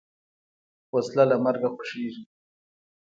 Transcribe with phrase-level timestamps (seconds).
[0.95, 2.23] وسله له مرګه خوښیږي